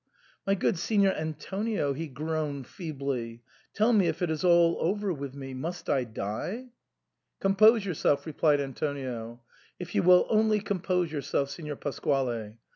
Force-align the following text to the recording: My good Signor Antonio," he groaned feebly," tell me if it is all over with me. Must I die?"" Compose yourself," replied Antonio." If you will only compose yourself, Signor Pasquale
My 0.47 0.55
good 0.55 0.79
Signor 0.79 1.13
Antonio," 1.13 1.93
he 1.93 2.07
groaned 2.07 2.65
feebly," 2.65 3.43
tell 3.75 3.93
me 3.93 4.07
if 4.07 4.23
it 4.23 4.31
is 4.31 4.43
all 4.43 4.77
over 4.79 5.13
with 5.13 5.35
me. 5.35 5.53
Must 5.53 5.87
I 5.91 6.05
die?"" 6.05 6.69
Compose 7.39 7.85
yourself," 7.85 8.25
replied 8.25 8.59
Antonio." 8.59 9.43
If 9.79 9.93
you 9.93 10.01
will 10.01 10.25
only 10.27 10.59
compose 10.59 11.11
yourself, 11.11 11.51
Signor 11.51 11.75
Pasquale 11.75 12.55